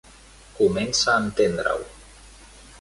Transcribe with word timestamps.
Comença 0.59 1.13
a 1.15 1.19
entendre-ho. 1.27 1.87